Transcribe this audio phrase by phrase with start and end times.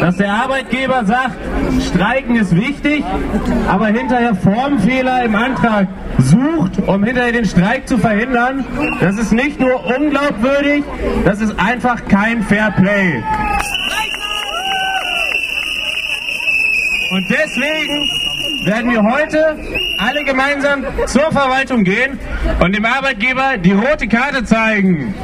[0.00, 1.36] dass der Arbeitgeber sagt,
[1.82, 3.04] Streiken ist wichtig,
[3.68, 8.64] aber hinterher Formfehler im Antrag sucht, um hinterher den Streik zu verhindern.
[9.00, 10.84] Das ist nicht nur unglaubwürdig,
[11.24, 13.22] das ist einfach kein Fair Play.
[17.10, 18.08] Und deswegen
[18.64, 19.58] werden wir heute
[19.98, 22.18] alle gemeinsam zur Verwaltung gehen
[22.60, 25.14] und dem Arbeitgeber die rote Karte zeigen.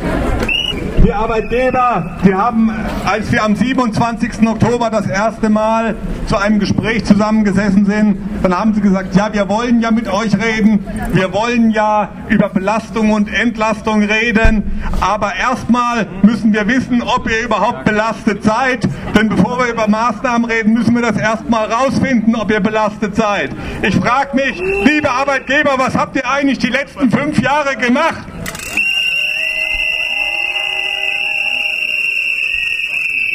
[1.07, 2.69] Die Arbeitgeber, die haben,
[3.05, 4.45] als wir am 27.
[4.45, 5.95] Oktober das erste Mal
[6.27, 10.35] zu einem Gespräch zusammengesessen sind, dann haben sie gesagt, ja, wir wollen ja mit euch
[10.35, 17.31] reden, wir wollen ja über Belastung und Entlastung reden, aber erstmal müssen wir wissen, ob
[17.31, 22.35] ihr überhaupt belastet seid, denn bevor wir über Maßnahmen reden, müssen wir das erstmal rausfinden,
[22.35, 23.51] ob ihr belastet seid.
[23.83, 28.27] Ich frage mich, liebe Arbeitgeber, was habt ihr eigentlich die letzten fünf Jahre gemacht?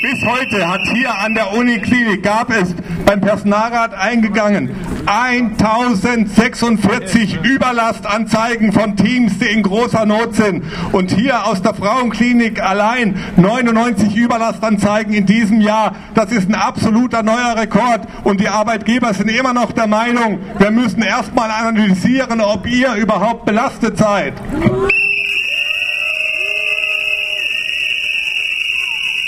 [0.01, 2.73] Bis heute hat hier an der Uniklinik gab es
[3.05, 4.71] beim Personalrat eingegangen
[5.05, 10.63] 1046 Überlastanzeigen von Teams, die in großer Not sind.
[10.91, 15.95] Und hier aus der Frauenklinik allein 99 Überlastanzeigen in diesem Jahr.
[16.15, 18.07] Das ist ein absoluter neuer Rekord.
[18.23, 23.45] Und die Arbeitgeber sind immer noch der Meinung, wir müssen erstmal analysieren, ob ihr überhaupt
[23.45, 24.33] belastet seid.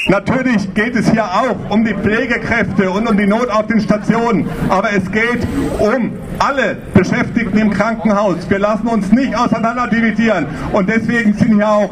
[0.07, 4.49] Natürlich geht es hier auch um die Pflegekräfte und um die Not auf den Stationen,
[4.67, 5.47] aber es geht
[5.79, 8.49] um alle Beschäftigten im Krankenhaus.
[8.49, 11.89] Wir lassen uns nicht auseinander dividieren und deswegen sind hier auch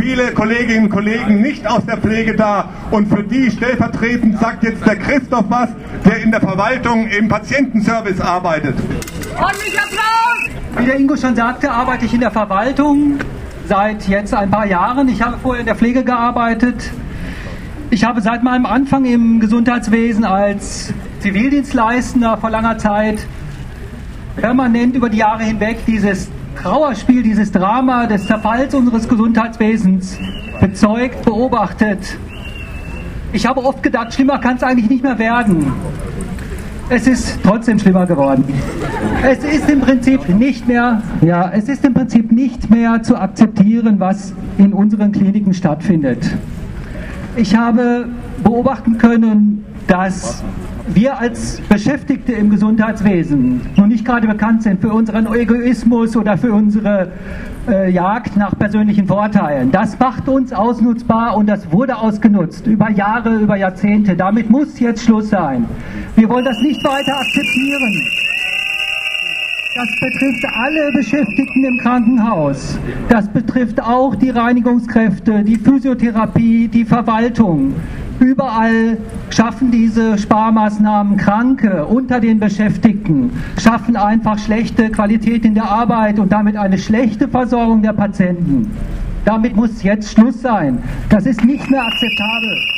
[0.00, 4.86] viele Kolleginnen und Kollegen nicht aus der Pflege da und für die stellvertretend sagt jetzt
[4.86, 5.70] der Christoph was,
[6.04, 8.76] der in der Verwaltung im Patientenservice arbeitet.
[9.36, 10.78] Ordentlich Applaus!
[10.78, 13.18] Wie der Ingo schon sagte, arbeite ich in der Verwaltung
[13.68, 15.08] seit jetzt ein paar Jahren.
[15.08, 16.92] Ich habe vorher in der Pflege gearbeitet
[17.90, 23.26] ich habe seit meinem Anfang im Gesundheitswesen als Zivildienstleistender vor langer Zeit
[24.36, 26.28] permanent über die Jahre hinweg dieses
[26.60, 30.18] Trauerspiel, dieses Drama des Zerfalls unseres Gesundheitswesens
[30.60, 32.18] bezeugt, beobachtet.
[33.32, 35.72] Ich habe oft gedacht, schlimmer kann es eigentlich nicht mehr werden.
[36.90, 38.44] Es ist trotzdem schlimmer geworden.
[39.22, 43.98] Es ist im Prinzip nicht mehr, ja, es ist im Prinzip nicht mehr zu akzeptieren,
[43.98, 46.30] was in unseren Kliniken stattfindet.
[47.38, 48.08] Ich habe
[48.42, 50.42] beobachten können, dass
[50.88, 56.52] wir als Beschäftigte im Gesundheitswesen nun nicht gerade bekannt sind für unseren Egoismus oder für
[56.52, 57.12] unsere
[57.68, 59.70] äh, Jagd nach persönlichen Vorteilen.
[59.70, 64.16] Das macht uns ausnutzbar und das wurde ausgenutzt über Jahre, über Jahrzehnte.
[64.16, 65.64] Damit muss jetzt Schluss sein.
[66.16, 68.27] Wir wollen das nicht weiter akzeptieren.
[69.78, 72.76] Das betrifft alle Beschäftigten im Krankenhaus.
[73.08, 77.76] Das betrifft auch die Reinigungskräfte, die Physiotherapie, die Verwaltung.
[78.18, 78.98] Überall
[79.30, 86.32] schaffen diese Sparmaßnahmen Kranke unter den Beschäftigten, schaffen einfach schlechte Qualität in der Arbeit und
[86.32, 88.72] damit eine schlechte Versorgung der Patienten.
[89.24, 90.82] Damit muss jetzt Schluss sein.
[91.08, 92.77] Das ist nicht mehr akzeptabel.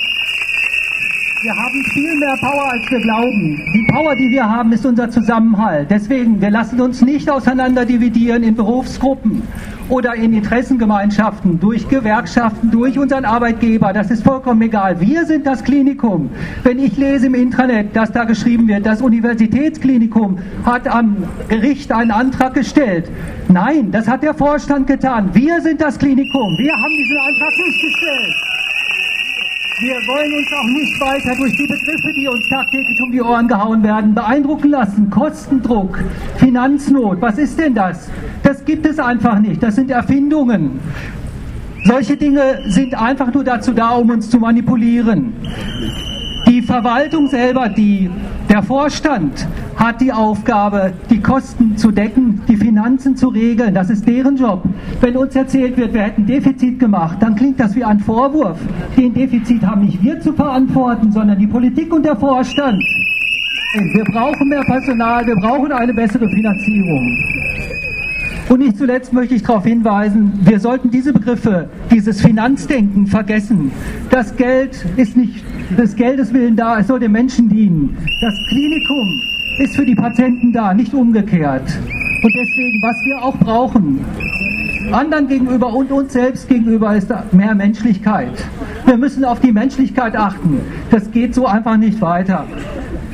[1.42, 3.56] Wir haben viel mehr Power, als wir glauben.
[3.72, 5.90] Die Power, die wir haben, ist unser Zusammenhalt.
[5.90, 9.42] Deswegen, wir lassen uns nicht auseinander dividieren in Berufsgruppen
[9.88, 13.94] oder in Interessengemeinschaften, durch Gewerkschaften, durch unseren Arbeitgeber.
[13.94, 15.00] Das ist vollkommen egal.
[15.00, 16.28] Wir sind das Klinikum.
[16.62, 22.10] Wenn ich lese im Intranet, dass da geschrieben wird, das Universitätsklinikum hat am Gericht einen
[22.10, 23.10] Antrag gestellt.
[23.48, 25.30] Nein, das hat der Vorstand getan.
[25.32, 26.58] Wir sind das Klinikum.
[26.58, 28.49] Wir haben diesen Antrag nicht gestellt.
[29.80, 33.48] Wir wollen uns auch nicht weiter durch die Begriffe, die uns tagtäglich um die Ohren
[33.48, 35.08] gehauen werden, beeindrucken lassen.
[35.08, 36.04] Kostendruck,
[36.36, 38.10] Finanznot, was ist denn das?
[38.42, 39.62] Das gibt es einfach nicht.
[39.62, 40.80] Das sind Erfindungen.
[41.86, 45.32] Solche Dinge sind einfach nur dazu da, um uns zu manipulieren.
[46.46, 48.10] Die Verwaltung selber, die,
[48.50, 53.74] der Vorstand hat die Aufgabe, die Kosten zu decken, die Finanzen zu regeln.
[53.74, 54.62] Das ist deren Job.
[55.02, 58.58] Wenn uns erzählt wird, wir hätten Defizit gemacht, dann klingt das wie ein Vorwurf.
[58.96, 62.82] Den Defizit haben nicht wir zu verantworten, sondern die Politik und der Vorstand.
[63.92, 67.18] Wir brauchen mehr Personal, wir brauchen eine bessere Finanzierung.
[68.48, 73.70] Und nicht zuletzt möchte ich darauf hinweisen, wir sollten diese Begriffe, dieses Finanzdenken vergessen.
[74.08, 75.44] Das Geld ist nicht
[75.76, 77.96] des Geldes willen da, es soll den Menschen dienen.
[78.22, 81.64] Das Klinikum ist für die Patienten da, nicht umgekehrt.
[82.22, 84.04] Und deswegen, was wir auch brauchen,
[84.92, 88.32] anderen gegenüber und uns selbst gegenüber, ist mehr Menschlichkeit.
[88.86, 90.60] Wir müssen auf die Menschlichkeit achten.
[90.90, 92.46] Das geht so einfach nicht weiter.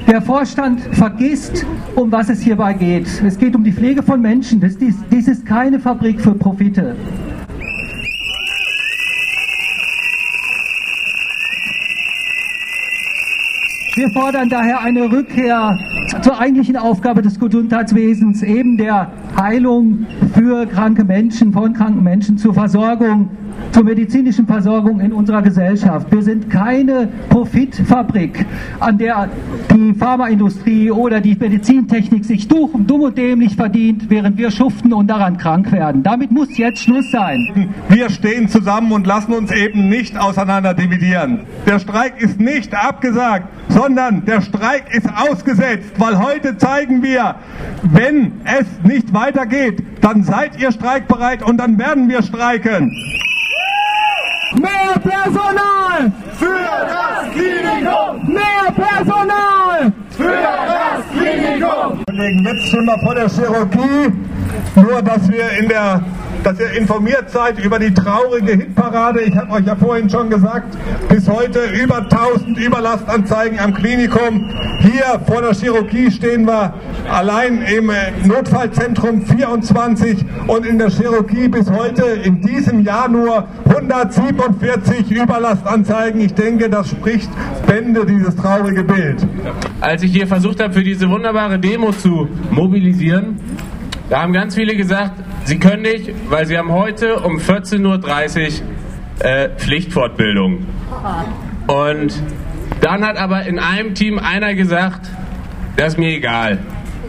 [0.06, 1.66] Der Vorstand vergisst,
[1.96, 3.08] um was es hierbei geht.
[3.24, 4.60] Es geht um die Pflege von Menschen.
[4.60, 6.94] Dies ist keine Fabrik für Profite.
[13.96, 15.78] Wir fordern daher eine Rückkehr
[16.20, 19.10] zur eigentlichen Aufgabe des Gesundheitswesens, eben der
[19.40, 20.04] Heilung
[20.34, 23.30] für kranke Menschen, von kranken Menschen zur Versorgung
[23.76, 26.10] zur medizinischen Versorgung in unserer Gesellschaft.
[26.10, 28.46] Wir sind keine Profitfabrik,
[28.80, 29.28] an der
[29.70, 35.36] die Pharmaindustrie oder die Medizintechnik sich dumm und dämlich verdient, während wir schuften und daran
[35.36, 36.02] krank werden.
[36.02, 37.68] Damit muss jetzt Schluss sein.
[37.90, 41.40] Wir stehen zusammen und lassen uns eben nicht auseinander dividieren.
[41.66, 47.34] Der Streik ist nicht abgesagt, sondern der Streik ist ausgesetzt, weil heute zeigen wir,
[47.82, 52.90] wenn es nicht weitergeht, dann seid ihr streikbereit und dann werden wir streiken.
[54.60, 56.58] Mehr Personal für
[56.88, 58.34] das Klinikum!
[58.34, 62.02] Mehr Personal für das Klinikum!
[62.44, 64.12] Jetzt sind wir vor der Chirurgie,
[64.76, 66.00] nur dass wir in der
[66.46, 69.20] dass ihr informiert seid über die traurige Hitparade.
[69.22, 70.78] Ich habe euch ja vorhin schon gesagt,
[71.08, 74.48] bis heute über 1000 Überlastanzeigen am Klinikum.
[74.78, 76.72] Hier vor der Chirurgie stehen wir
[77.10, 77.90] allein im
[78.28, 86.20] Notfallzentrum 24 und in der Chirurgie bis heute in diesem Jahr nur 147 Überlastanzeigen.
[86.20, 87.30] Ich denke, das spricht
[87.66, 89.26] Bände, dieses traurige Bild.
[89.80, 93.40] Als ich hier versucht habe, für diese wunderbare Demo zu mobilisieren,
[94.08, 98.62] da haben ganz viele gesagt, sie können nicht, weil sie haben heute um 14.30
[99.20, 100.66] Uhr äh, Pflichtfortbildung.
[101.68, 102.22] Und
[102.80, 105.08] dann hat aber in einem Team einer gesagt,
[105.76, 106.58] das ist mir egal,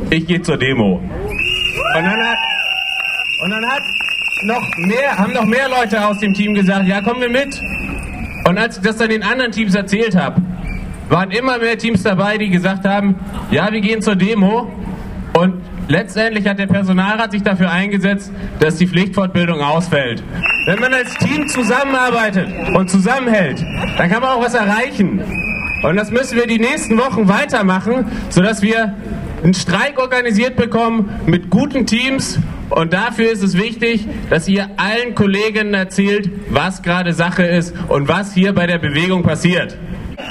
[0.09, 0.95] ich gehe zur Demo.
[0.97, 2.37] Und dann hat,
[3.43, 3.81] und dann hat
[4.43, 7.59] noch mehr, haben noch mehr Leute aus dem Team gesagt, ja, kommen wir mit.
[8.47, 10.41] Und als ich das dann den anderen Teams erzählt habe,
[11.09, 13.15] waren immer mehr Teams dabei, die gesagt haben,
[13.49, 14.71] ja, wir gehen zur Demo.
[15.33, 20.21] Und Letztendlich hat der Personalrat sich dafür eingesetzt, dass die Pflichtfortbildung ausfällt.
[20.65, 23.63] Wenn man als Team zusammenarbeitet und zusammenhält,
[23.97, 25.21] dann kann man auch was erreichen.
[25.83, 28.95] Und das müssen wir die nächsten Wochen weitermachen, sodass wir
[29.43, 32.39] einen Streik organisiert bekommen mit guten Teams.
[32.69, 38.09] Und dafür ist es wichtig, dass ihr allen Kolleginnen erzählt, was gerade Sache ist und
[38.09, 39.77] was hier bei der Bewegung passiert.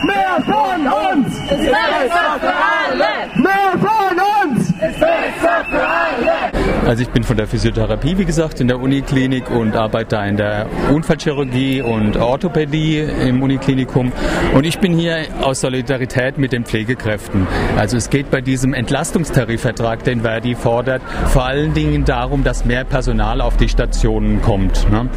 [0.05, 3.31] Mehr von uns ist besser für alle!
[3.37, 6.76] Mehr von uns ist besser für alle!
[6.87, 10.37] Also ich bin von der Physiotherapie, wie gesagt, in der Uniklinik und arbeite da in
[10.37, 14.13] der Unfallchirurgie und Orthopädie im Uniklinikum.
[14.55, 17.47] Und ich bin hier aus Solidarität mit den Pflegekräften.
[17.77, 22.85] Also es geht bei diesem Entlastungstarifvertrag, den Verdi fordert, vor allen Dingen darum, dass mehr
[22.85, 24.89] Personal auf die Stationen kommt.
[24.91, 25.09] Ne?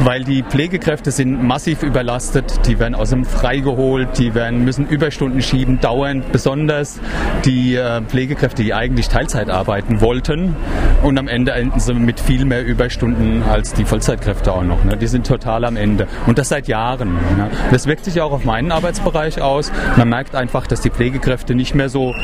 [0.00, 4.86] Weil die Pflegekräfte sind massiv überlastet, die werden aus dem Freigeholt geholt, die werden, müssen
[4.86, 7.00] Überstunden schieben, dauernd, besonders
[7.44, 10.56] die äh, Pflegekräfte, die eigentlich Teilzeit arbeiten wollten
[11.04, 14.84] und am Ende enden sie mit viel mehr Überstunden als die Vollzeitkräfte auch noch.
[14.84, 14.96] Ne?
[14.96, 17.12] Die sind total am Ende und das seit Jahren.
[17.12, 17.50] Ne?
[17.70, 19.70] Das wirkt sich auch auf meinen Arbeitsbereich aus.
[19.96, 22.14] Man merkt einfach, dass die Pflegekräfte nicht mehr so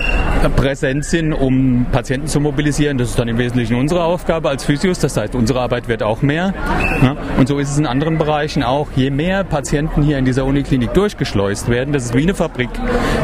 [0.42, 2.98] äh, präsent sind, um Patienten zu mobilisieren.
[2.98, 4.98] Das ist dann im Wesentlichen unsere Aufgabe als Physios.
[4.98, 6.54] Das heißt, unsere Arbeit wird auch mehr.
[7.02, 7.16] Ne?
[7.38, 8.88] Und so ist es in anderen Bereichen auch.
[8.96, 11.92] Je mehr Patienten hier in dieser Uniklinik durchgeschleust werden.
[11.92, 12.70] Das ist wie eine Fabrik.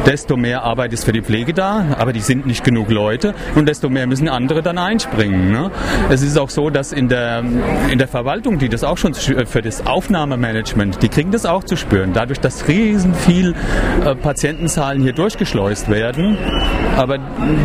[0.04, 3.68] Desto mehr Arbeit ist für die Pflege da, aber die sind nicht genug Leute und
[3.68, 5.15] desto mehr müssen andere dann einspringen.
[5.16, 5.70] Ne?
[6.10, 7.42] Es ist auch so, dass in der,
[7.90, 11.76] in der Verwaltung, die das auch schon für das Aufnahmemanagement, die kriegen das auch zu
[11.76, 12.12] spüren.
[12.12, 13.54] Dadurch, dass riesen viel
[14.04, 16.36] äh, Patientenzahlen hier durchgeschleust werden,
[16.96, 17.18] aber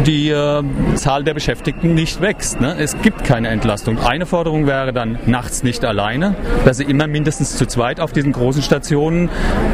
[0.06, 0.64] die äh,
[0.96, 2.62] Zahl der Beschäftigten nicht wächst.
[2.62, 2.76] Ne?
[2.78, 4.00] Es gibt keine Entlastung.
[4.00, 8.32] Eine Forderung wäre dann nachts nicht alleine, dass sie immer mindestens zu zweit auf diesen
[8.32, 9.30] großen Stationen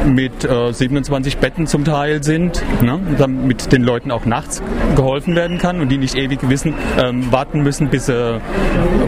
[0.06, 4.62] mit äh, 27 Betten zum Teil sind, ne, damit den Leuten auch nachts
[4.96, 8.40] geholfen werden kann und die nicht ewig wissen, ähm, warten müssen, bis sie,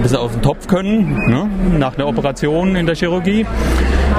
[0.02, 1.49] bis sie auf den Topf können, ne,
[1.79, 3.47] nach einer Operation in der Chirurgie.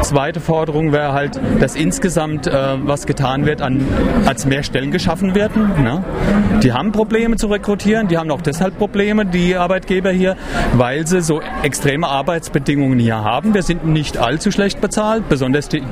[0.01, 3.86] Zweite Forderung wäre halt, dass insgesamt äh, was getan wird, an,
[4.25, 5.83] als mehr Stellen geschaffen werden.
[5.83, 6.03] Ne?
[6.63, 10.36] Die haben Probleme zu rekrutieren, die haben auch deshalb Probleme, die Arbeitgeber hier,
[10.74, 13.53] weil sie so extreme Arbeitsbedingungen hier haben.
[13.53, 15.83] Wir sind nicht allzu schlecht bezahlt, besonders die,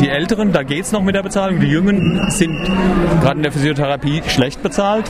[0.00, 1.60] die Älteren, da geht es noch mit der Bezahlung.
[1.60, 2.58] Die Jungen sind
[3.20, 5.04] gerade in der Physiotherapie schlecht bezahlt.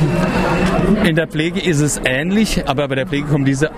[1.04, 3.70] In der Pflege ist es ähnlich, aber bei der Pflege kommt diese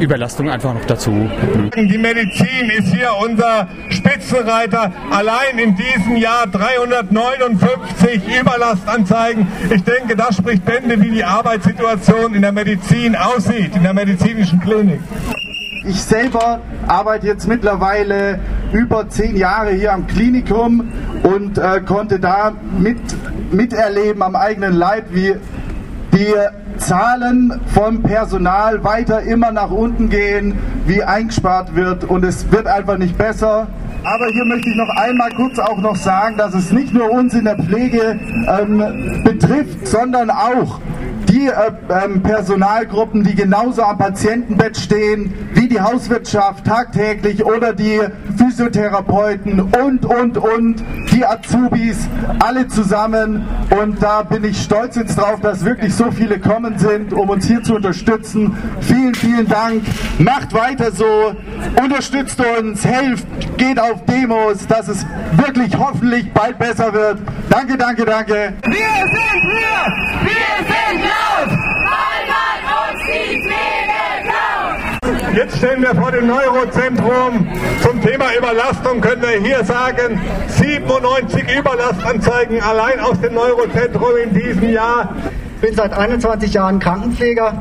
[0.00, 1.28] Überlastung einfach noch dazu.
[1.76, 4.92] Die Medizin ist hier unser Spitzenreiter.
[5.10, 9.46] Allein in diesem Jahr 359 Überlastanzeigen.
[9.70, 14.60] Ich denke, das spricht Bände, wie die Arbeitssituation in der Medizin aussieht, in der medizinischen
[14.60, 15.00] Klinik.
[15.86, 18.38] Ich selber arbeite jetzt mittlerweile
[18.72, 20.90] über zehn Jahre hier am Klinikum
[21.22, 22.98] und äh, konnte da mit,
[23.52, 25.34] miterleben am eigenen Leib, wie
[26.14, 26.32] die
[26.78, 32.98] Zahlen vom Personal weiter immer nach unten gehen, wie eingespart wird und es wird einfach
[32.98, 33.66] nicht besser.
[34.04, 37.32] Aber hier möchte ich noch einmal kurz auch noch sagen, dass es nicht nur uns
[37.32, 40.78] in der Pflege ähm, betrifft, sondern auch
[41.34, 41.72] die äh,
[42.04, 48.00] ähm, Personalgruppen, die genauso am Patientenbett stehen, wie die Hauswirtschaft tagtäglich oder die
[48.38, 53.46] Physiotherapeuten und, und, und, die Azubis, alle zusammen.
[53.82, 57.46] Und da bin ich stolz jetzt drauf, dass wirklich so viele kommen sind, um uns
[57.46, 58.56] hier zu unterstützen.
[58.80, 59.82] Vielen, vielen Dank.
[60.18, 61.34] Macht weiter so.
[61.82, 63.26] Unterstützt uns, helft,
[63.56, 67.18] geht auf Demos, dass es wirklich hoffentlich bald besser wird.
[67.50, 68.52] Danke, danke, danke.
[68.62, 69.74] Wir sind hier!
[70.22, 71.23] Wir sind laut!
[75.34, 77.46] Jetzt stellen wir vor dem Neurozentrum
[77.82, 84.70] zum Thema Überlastung, können wir hier sagen, 97 Überlastanzeigen allein aus dem Neurozentrum in diesem
[84.70, 85.08] Jahr.
[85.56, 87.54] Ich bin seit 21 Jahren Krankenpfleger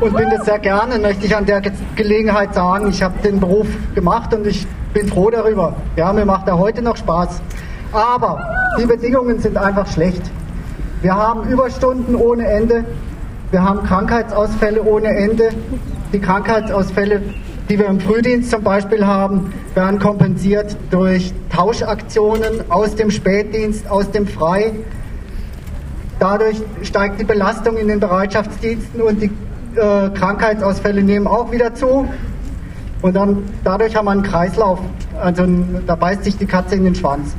[0.00, 2.88] und bin das sehr gerne, möchte ich an der Ge- Gelegenheit sagen.
[2.88, 5.74] Ich habe den Beruf gemacht und ich bin froh darüber.
[5.96, 7.42] Ja, mir macht er heute noch Spaß.
[7.92, 8.38] Aber
[8.80, 10.22] die Bedingungen sind einfach schlecht.
[11.02, 12.84] Wir haben Überstunden ohne Ende.
[13.50, 15.50] Wir haben Krankheitsausfälle ohne Ende.
[16.12, 17.22] Die Krankheitsausfälle,
[17.70, 24.10] die wir im Frühdienst zum Beispiel haben, werden kompensiert durch Tauschaktionen aus dem Spätdienst, aus
[24.10, 24.72] dem Frei.
[26.18, 29.30] Dadurch steigt die Belastung in den Bereitschaftsdiensten und die
[29.76, 32.06] äh, Krankheitsausfälle nehmen auch wieder zu.
[33.00, 34.80] Und dann dadurch haben wir einen Kreislauf.
[35.18, 35.46] Also
[35.86, 37.34] da beißt sich die Katze in den Schwanz.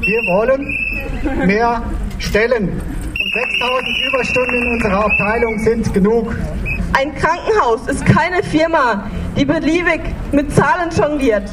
[0.00, 1.82] Wir wollen mehr
[2.18, 2.68] Stellen.
[2.68, 6.34] Und 6000 Überstunden in unserer Abteilung sind genug.
[6.92, 9.04] Ein Krankenhaus ist keine Firma,
[9.36, 10.00] die beliebig
[10.32, 11.48] mit Zahlen jongliert,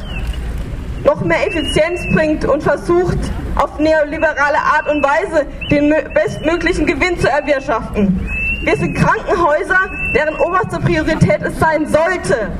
[1.04, 3.18] noch mehr Effizienz bringt und versucht,
[3.54, 8.28] auf neoliberale Art und Weise den mö- bestmöglichen Gewinn zu erwirtschaften.
[8.62, 12.50] Wir sind Krankenhäuser, deren oberste Priorität es sein sollte,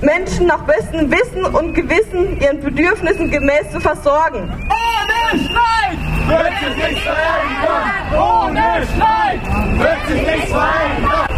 [0.00, 4.52] Menschen nach bestem Wissen und Gewissen ihren Bedürfnissen gemäß zu versorgen.
[4.68, 7.92] Ohne Streit wird sich nichts verändern!
[8.12, 11.31] Ohne Streit wird sich nichts verändern!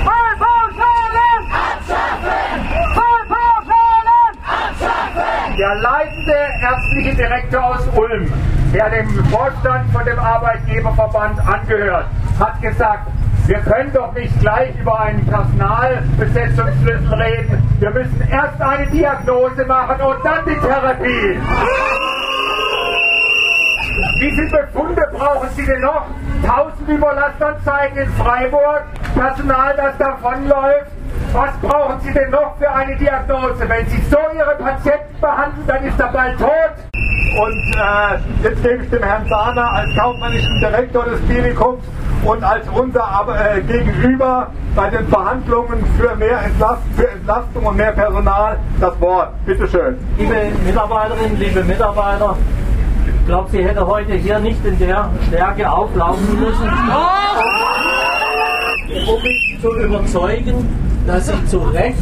[5.58, 8.32] Der leitende ärztliche Direktor aus Ulm,
[8.74, 12.06] der dem Vorstand von dem Arbeitgeberverband angehört,
[12.40, 13.08] hat gesagt,
[13.46, 17.76] wir können doch nicht gleich über einen Personalbesetzungsschlüssel reden.
[17.78, 21.38] Wir müssen erst eine Diagnose machen und dann die Therapie.
[24.18, 26.06] Wie viele Befunde brauchen Sie denn noch?
[26.44, 28.82] 1000 Überlastanzeigen in Freiburg,
[29.14, 30.90] Personal, das davonläuft.
[31.32, 33.68] Was brauchen Sie denn noch für eine Diagnose?
[33.68, 36.50] Wenn Sie so Ihre Patienten behandeln, dann ist er bald tot.
[37.40, 41.82] Und äh, jetzt gebe ich dem Herrn Sahner als kaufmännischen Direktor des Klinikums
[42.24, 47.76] und als unser aber, äh, Gegenüber bei den Verhandlungen für mehr Entlast für Entlastung und
[47.76, 49.30] mehr Personal das Wort.
[49.46, 49.98] Bitte schön.
[50.16, 50.34] Liebe
[50.64, 52.36] Mitarbeiterinnen, liebe Mitarbeiter,
[53.24, 56.70] ich glaube, sie hätte heute hier nicht in der Stärke auflaufen müssen,
[59.08, 60.68] um mich zu überzeugen,
[61.06, 61.96] dass sie zu Recht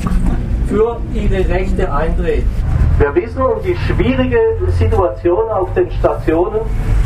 [0.67, 2.51] für ihre Rechte eintreten.
[2.99, 6.63] Wir wissen um die schwierige Situation auf den Stationen.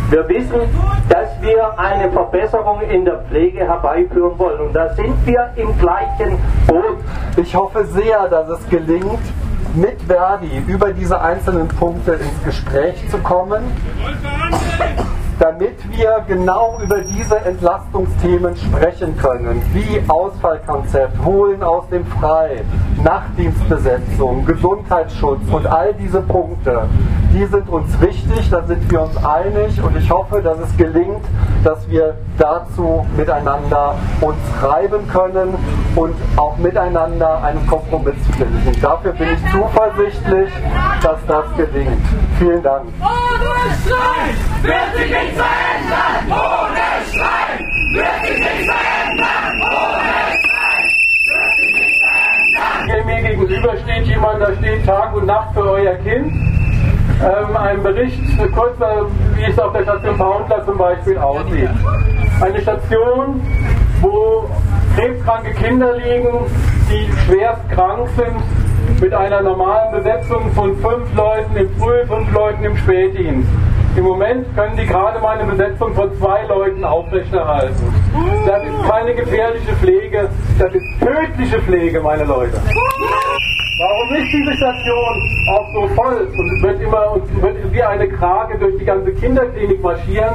[0.08, 0.60] Wir wissen,
[1.10, 4.60] dass wir eine Verbesserung in der Pflege herbeiführen wollen.
[4.60, 6.96] Und da sind wir im gleichen Boot.
[7.36, 9.20] Ich hoffe sehr, dass es gelingt,
[9.76, 13.62] mit Verdi über diese einzelnen Punkte ins Gespräch zu kommen,
[15.38, 22.62] damit wir genau über diese Entlastungsthemen sprechen können, wie Ausfallkonzept, Holen aus dem Frei,
[23.02, 26.88] Nachtdienstbesetzung, Gesundheitsschutz und all diese Punkte.
[27.32, 31.24] Die sind uns wichtig, da sind wir uns einig und ich hoffe, dass es gelingt,
[31.64, 35.54] dass wir dazu miteinander uns reiben können
[35.96, 38.80] und auch miteinander einen Kompromiss finden.
[38.80, 40.50] Dafür bin ich zuversichtlich,
[41.02, 42.06] dass das gelingt.
[42.38, 42.86] Vielen Dank.
[44.66, 46.26] Wird sich nichts verändern!
[46.26, 47.60] Ohne Streit
[47.92, 49.62] wird sich nichts verändern!
[49.62, 50.90] Ohne Streit
[51.24, 52.86] wird sich nichts verändern!
[52.86, 56.32] Hier mir gegenüber steht jemand, da steht Tag und Nacht für euer Kind.
[56.32, 58.20] Ähm, ein Bericht,
[58.52, 58.76] kurz,
[59.36, 61.70] wie es auf der Station Paundler zum Beispiel aussieht.
[62.40, 63.40] Eine Station,
[64.00, 64.50] wo
[64.96, 66.44] krebskranke Kinder liegen,
[66.90, 72.64] die schwerst krank sind, mit einer normalen Besetzung von fünf Leuten im Früh, fünf Leuten
[72.64, 73.48] im Spätdienst.
[73.96, 77.94] Im Moment können die gerade mal eine Besetzung von zwei Leuten aufrechterhalten.
[78.46, 82.60] Das ist keine gefährliche Pflege, das ist tödliche Pflege, meine Leute.
[83.78, 88.58] Warum ist diese Station auch so voll und wird immer und wird wie eine Krage
[88.58, 90.34] durch die ganze Kinderklinik marschieren?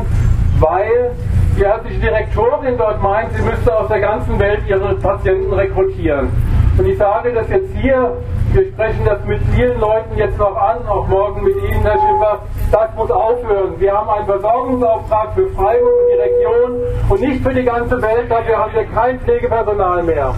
[0.60, 1.12] Weil
[1.56, 6.30] die ärztliche Direktorin dort meint, sie müsste aus der ganzen Welt ihre Patienten rekrutieren.
[6.78, 8.18] Und ich sage das jetzt hier
[8.54, 12.40] wir sprechen das mit vielen Leuten jetzt noch an, auch morgen mit Ihnen, Herr Schiffer,
[12.72, 13.80] das muss aufhören.
[13.80, 18.30] Wir haben einen Versorgungsauftrag für Freiburg und die Region und nicht für die ganze Welt,
[18.30, 20.36] da wir haben hier kein Pflegepersonal mehr.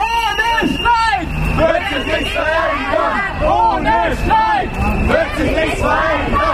[0.00, 3.20] Ohne Streit wird sich nichts verändern!
[3.42, 6.44] Ohne Streit wird sich nichts verändern!